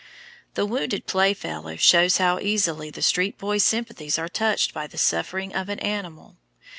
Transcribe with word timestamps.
The 0.55 0.65
Wounded 0.65 1.05
Playfellow 1.05 1.75
shows 1.75 2.17
how 2.17 2.39
easily 2.39 2.89
the 2.89 3.03
street 3.03 3.37
boy's 3.37 3.63
sympathies 3.63 4.17
are 4.17 4.27
touched 4.27 4.73
by 4.73 4.87
the 4.87 4.97
suffering 4.97 5.53
of 5.53 5.69
an 5.69 5.77
animal. 5.77 6.37